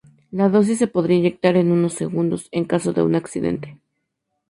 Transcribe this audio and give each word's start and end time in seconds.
La 0.31 0.49
dosis 0.49 0.79
se 0.79 0.87
podría 0.87 1.17
inyectar 1.19 1.55
en 1.57 1.71
unos 1.71 1.93
segundos, 1.93 2.47
en 2.51 2.65
caso 2.65 2.91
de 2.91 3.03
un 3.03 3.13
accidente. 3.13 3.77